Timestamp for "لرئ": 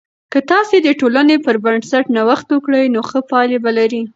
3.77-4.01